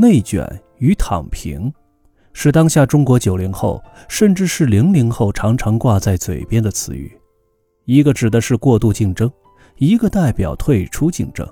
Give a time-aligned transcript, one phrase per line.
[0.00, 1.72] 内卷与躺平，
[2.32, 7.10] 是当下中国九零后甚至是零零后常常挂在嘴边的词语。
[7.84, 9.28] 一个指的是过度竞争，
[9.78, 11.44] 一个代表退出竞争。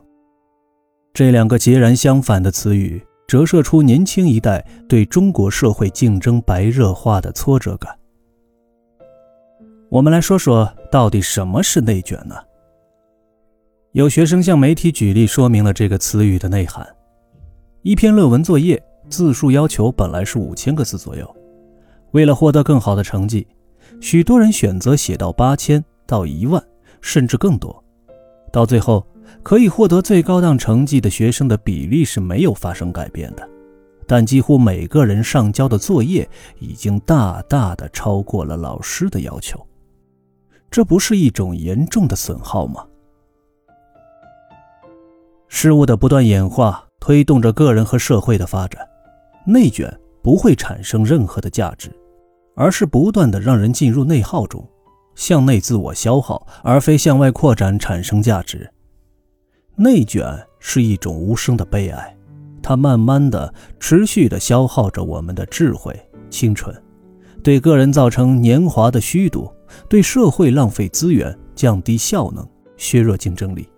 [1.13, 7.99] 这两个截然相反的词语，折射出年轻一代对中国社会竞争白热化的挫折感。
[9.89, 12.37] 我们来说说，到底什么是内卷呢？
[13.91, 16.87] 有学生向媒体举例说明了这个词语的内涵。
[17.87, 21.37] 一篇论文作业字数要求本来是五千个字左右，
[22.11, 23.47] 为了获得更好的成绩，
[24.01, 26.61] 许多人选择写到八千到一万，
[27.01, 27.85] 甚至更多。
[28.53, 29.07] 到最后，
[29.41, 33.49] 可以获得最高档成绩的学生的比例是没有发生改变的，
[34.05, 39.65] 但几乎每个人上交的作业已经大大的超过了老师的要求。
[40.73, 42.85] 这不是一种严重的损耗吗？
[45.47, 46.86] 事物的不断演化。
[47.07, 48.85] 推动着个人和社会的发展，
[49.47, 49.89] 内卷
[50.25, 51.89] 不会产生任何的价值，
[52.57, 54.69] 而是不断的让人进入内耗中，
[55.15, 58.69] 向内自我消耗，而非向外扩展产生价值。
[59.77, 62.17] 内卷是一种无声的悲哀，
[62.61, 65.97] 它慢慢的、持续的消耗着我们的智慧、
[66.29, 66.75] 青春，
[67.41, 69.49] 对个人造成年华的虚度，
[69.89, 72.45] 对社会浪费资源、降低效能、
[72.77, 73.69] 削弱竞争力。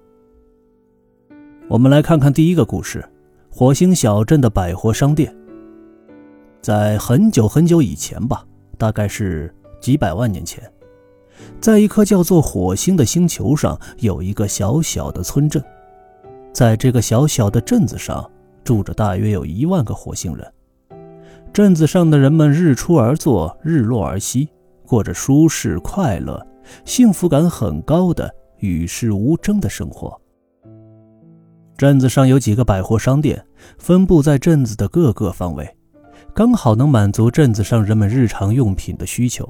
[1.68, 3.06] 我们来看看第一个故事。
[3.50, 5.34] 火星小镇的百货商店，
[6.60, 8.44] 在很久很久以前吧，
[8.76, 10.62] 大概是几百万年前，
[11.60, 15.62] 在一颗叫做火星的星球上，有一个小小的村镇。
[16.52, 18.30] 在这个小小的镇子上，
[18.62, 20.52] 住着大约有一万个火星人。
[21.52, 24.48] 镇子上的人们日出而作，日落而息，
[24.86, 26.46] 过着舒适、快乐、
[26.84, 30.20] 幸福感很高的与世无争的生活。
[31.78, 33.46] 镇子上有几个百货商店，
[33.78, 35.76] 分布在镇子的各个方位，
[36.34, 39.48] 刚好能满足镇子上人们日常用品的需求。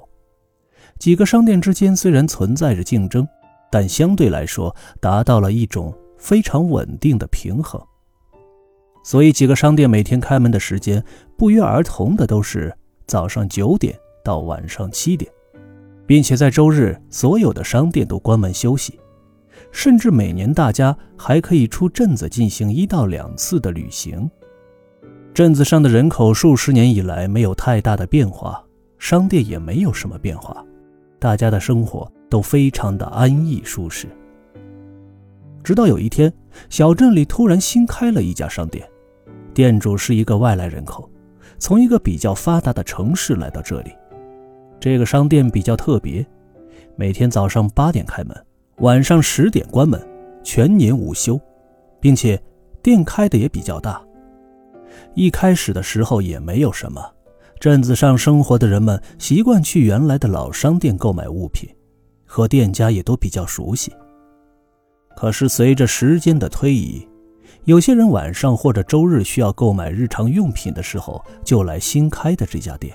[0.99, 3.27] 几个商店之间虽然存在着竞争，
[3.73, 7.81] 但相对来说达到了一种非常稳定的平衡。
[9.03, 11.03] 所以，几个商店每天开门的时间
[11.39, 12.71] 不约而同的都是
[13.07, 15.33] 早上九点到晚上七点，
[16.05, 19.01] 并且在周日所有的商店都关门休息。
[19.71, 24.29] 甚至每年大家还可以出镇子进行一到两次的旅行。
[25.35, 28.61] 镇子上的人口数十年以来没有太大的变化，
[28.99, 30.65] 商店也没有什么变化，
[31.19, 34.09] 大家的生活都非常的安逸舒适。
[35.63, 36.33] 直到有一天，
[36.71, 38.89] 小镇里突然新开了一家商店，
[39.55, 41.09] 店主是一个外来人口，
[41.59, 43.93] 从一个比较发达的城市来到这里。
[44.81, 46.27] 这个商店比较特别，
[46.97, 48.37] 每天早上八点开门。
[48.81, 50.01] 晚上十点关门，
[50.45, 51.41] 全年无休，
[52.01, 52.41] 并且
[52.81, 54.01] 店开的也比较大。
[55.15, 57.05] 一开始的时候也没有什么，
[57.59, 61.69] 镇子上生活的人们习惯去原来的老商店购买物品，
[62.25, 63.93] 和店家也都比较熟悉。
[65.17, 67.05] 可是随着时间的推移，
[67.65, 72.95] 有些人晚上或者周日需要购买日常用品的时候，就来新开的这家店。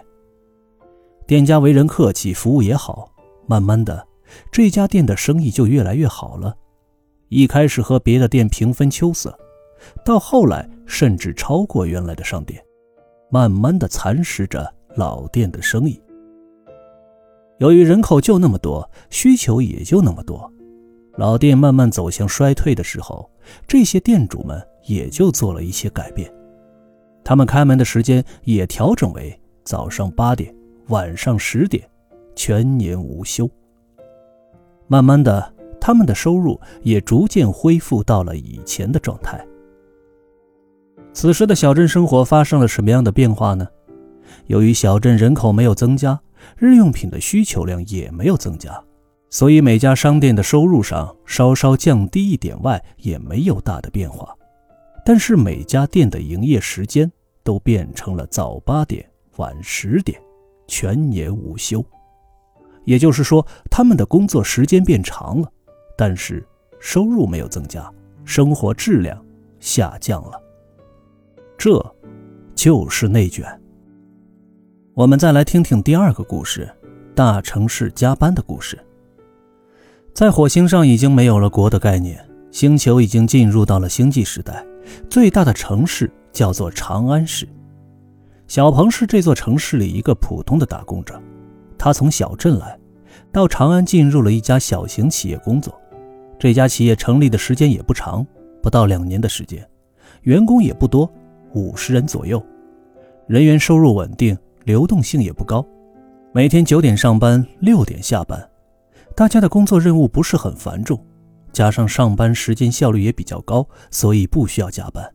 [1.28, 3.12] 店家为人客气，服务也好，
[3.46, 4.08] 慢慢的。
[4.52, 6.56] 这家店的生意就越来越好了，
[7.30, 9.38] 一开始和别的店平分秋色，
[10.06, 12.64] 到后来甚至超过原来的商店，
[13.30, 16.02] 慢慢的蚕食着老店的生意。
[17.60, 20.52] 由于人口就那么多，需求也就那么多，
[21.18, 23.30] 老店慢慢走向衰退的时候，
[23.68, 26.32] 这些店主们也就做了一些改变，
[27.24, 30.54] 他们开门的时间也调整为早上八点，
[30.88, 31.88] 晚上十点，
[32.36, 33.50] 全年无休。
[34.94, 39.44] 慢慢的，他们的收入也逐渐恢复到了以前的状态。
[41.14, 43.68] 此时的小镇生活发生了什么样的变化呢？
[44.46, 46.22] 由于小镇人口没有增加，
[46.58, 48.80] 日用品的需求量也没有增加，
[49.32, 54.32] 所以每家商店的收入上稍稍降低一点外，也没有大的变化。
[55.04, 57.12] 但是每家店的营业时间
[57.44, 59.04] 都变成了早八点、
[59.38, 60.22] 晚十点，
[60.68, 61.84] 全年无休。
[62.86, 65.52] 也就是说，他们的工作时间变长了，
[65.98, 66.46] 但是
[66.80, 67.92] 收入没有增加，
[68.26, 69.24] 生活质量
[69.60, 70.42] 下降了。
[71.58, 71.96] 这，
[72.56, 73.46] 就是内卷。
[74.94, 76.70] 我们再来听听第二个故事：
[77.16, 78.78] 大城市加班的故事。
[80.14, 84.64] 在火星上已经没有了国的概念，星球已经进入到了星际时代。
[85.10, 87.48] 最大的城市叫做长安市。
[88.48, 91.20] 小鹏是这座城市里一个普通的打工者。
[91.78, 92.78] 他从小镇来，
[93.32, 95.74] 到长安进入了一家小型企业工作。
[96.40, 98.26] 这家企业成立的时间也不长，
[98.62, 99.66] 不到两年的时间，
[100.24, 101.12] 员工也不多，
[101.54, 102.44] 五十人左右，
[103.28, 105.66] 人员收入稳定，流动性也不高。
[106.34, 108.50] 每天九点上班，六点下班，
[109.16, 111.00] 大家的工作任务不是很繁重，
[111.52, 115.08] 加上上班时间效率也比较高，所以不需要加班。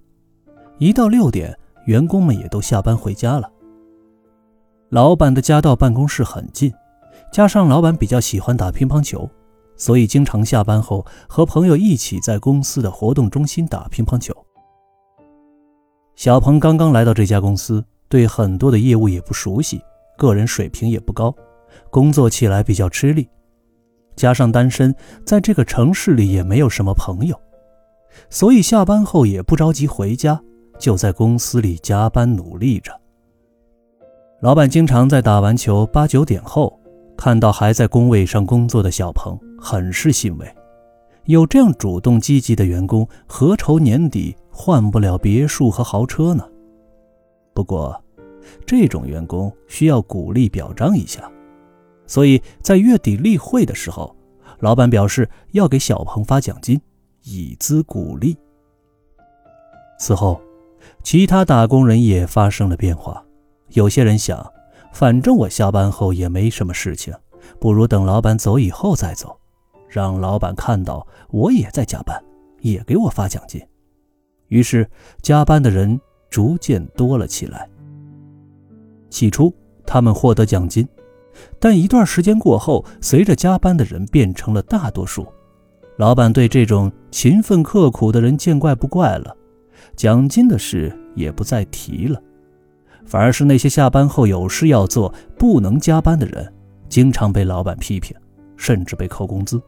[0.78, 1.54] 一到六点，
[1.86, 3.50] 员工们也都下班回家了。
[4.90, 6.72] 老板的家到办公室很近，
[7.30, 9.28] 加上老板比较喜欢打乒乓球，
[9.76, 14.34] 所以经常下班后和朋友一起在公司的活动中心打乒乓球。
[16.16, 19.78] 小鹏刚刚来到这家公司，对很多的业务也不熟悉。
[20.16, 21.34] 个人水平也不高，
[21.90, 23.28] 工作起来比较吃力，
[24.16, 24.92] 加上单身，
[25.24, 27.38] 在这个城市里也没有什么朋友，
[28.30, 30.40] 所以下班后也不着急回家，
[30.78, 32.90] 就在公司里加班努力着。
[34.40, 36.78] 老板经常在打完球八九点后，
[37.16, 40.46] 看到还在工位上工作的小鹏，很是欣慰。
[41.24, 46.48] 有这样主动积极的员工，何愁年底换不了别墅和豪车呢？
[47.52, 48.00] 不过。
[48.64, 51.30] 这种员工需要鼓励表彰一下，
[52.06, 54.16] 所以在月底例会的时候，
[54.60, 56.80] 老板表示要给小鹏发奖金，
[57.24, 58.38] 以资鼓励。
[59.98, 60.40] 此后，
[61.02, 63.22] 其他打工人也发生了变化。
[63.70, 64.44] 有些人想，
[64.92, 67.14] 反正我下班后也没什么事情，
[67.60, 69.38] 不如等老板走以后再走，
[69.88, 72.22] 让老板看到我也在加班，
[72.60, 73.60] 也给我发奖金。
[74.48, 74.88] 于是，
[75.20, 76.00] 加班的人
[76.30, 77.68] 逐渐多了起来。
[79.10, 79.52] 起初，
[79.86, 80.88] 他们获得奖金，
[81.58, 85.26] 但一段时间过后，随着加班的人变成了大多数，
[85.96, 89.36] 老板对这种勤奋刻苦的人见怪不怪了，
[89.96, 92.20] 奖金的事也不再提了，
[93.08, 96.52] 反而是那些下班后有事要做、不能加班的人，
[96.88, 98.14] 经常被老板批评，
[98.56, 99.60] 甚至被扣工资。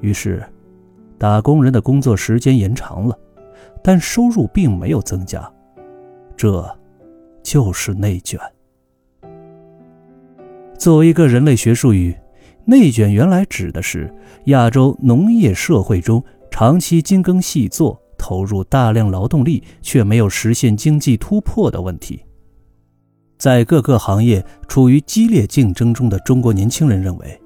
[0.00, 0.44] 于是，
[1.18, 3.18] 打工人的工作时间延长了，
[3.82, 5.50] 但收入并没有增加，
[6.36, 6.64] 这。
[7.44, 8.38] 就是内卷。
[10.78, 12.16] 作为一个人类学术语，
[12.64, 16.22] 内卷原来指的是亚洲农业社会中
[16.52, 22.24] 长期精耕细作、投入大量劳动力却没有实现经济突破的问题。
[23.36, 27.42] 在各个行业处于激烈竞争中的中国年轻人认为，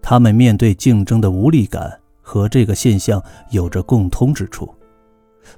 [0.00, 4.66] 他们面对竞争的无力感和这个现象有着共通之处。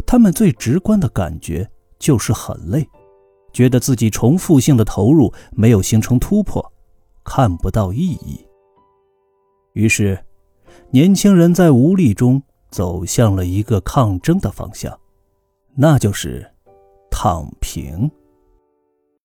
[0.05, 1.65] 他们最直观的感觉
[2.01, 2.85] 就是很累。
[3.53, 6.73] 觉得自己重复性的投入没有形成突破，
[7.25, 8.45] 看不到意义。
[9.75, 10.19] 于是，
[10.91, 14.99] 年轻人在无力中走向了一个抗争的方向，
[15.75, 16.49] 那就是
[17.11, 18.11] 躺平。